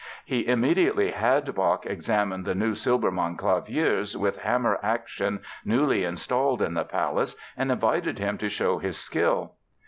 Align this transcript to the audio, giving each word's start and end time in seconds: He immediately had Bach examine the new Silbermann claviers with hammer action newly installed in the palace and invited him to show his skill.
He 0.25 0.47
immediately 0.47 1.11
had 1.11 1.53
Bach 1.53 1.85
examine 1.85 2.41
the 2.41 2.55
new 2.55 2.73
Silbermann 2.73 3.37
claviers 3.37 4.15
with 4.17 4.37
hammer 4.39 4.79
action 4.81 5.41
newly 5.63 6.05
installed 6.05 6.63
in 6.63 6.73
the 6.73 6.85
palace 6.85 7.35
and 7.55 7.71
invited 7.71 8.17
him 8.17 8.39
to 8.39 8.49
show 8.49 8.79
his 8.79 8.97
skill. 8.97 9.53